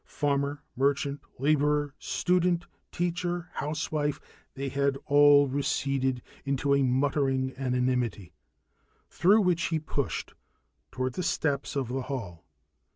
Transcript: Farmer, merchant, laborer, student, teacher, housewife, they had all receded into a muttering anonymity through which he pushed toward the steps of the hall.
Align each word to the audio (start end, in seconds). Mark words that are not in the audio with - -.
Farmer, 0.07 0.63
merchant, 0.75 1.21
laborer, 1.37 1.93
student, 1.99 2.65
teacher, 2.91 3.49
housewife, 3.53 4.19
they 4.55 4.67
had 4.67 4.97
all 5.05 5.47
receded 5.47 6.23
into 6.43 6.73
a 6.73 6.81
muttering 6.81 7.53
anonymity 7.55 8.33
through 9.11 9.41
which 9.41 9.65
he 9.65 9.77
pushed 9.77 10.33
toward 10.91 11.13
the 11.13 11.21
steps 11.21 11.75
of 11.75 11.89
the 11.89 12.01
hall. 12.01 12.47